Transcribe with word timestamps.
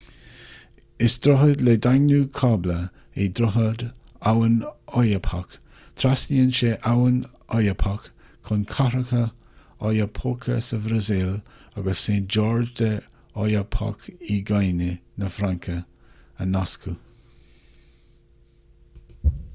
is 1.07 1.15
droichead 1.25 1.59
le 1.65 1.73
daingniú 1.85 2.21
cábla 2.37 2.77
é 3.23 3.25
droichead 3.39 3.81
abhainn 4.31 4.55
oyapock 5.01 5.51
trasnaíonn 6.03 6.55
sé 6.59 6.71
abhainn 6.93 7.19
oyapock 7.57 8.07
chun 8.49 8.63
cathracha 8.73 9.21
oiapoque 9.91 10.57
sa 10.69 10.79
bhrasaíl 10.87 11.35
agus 11.81 12.01
saint-georges 12.07 12.71
de 12.81 12.89
l'oyapock 12.97 14.07
i 14.37 14.39
nguine 14.51 14.91
na 15.25 15.29
fraince 15.37 15.77
a 15.83 16.49
nascadh 16.55 16.97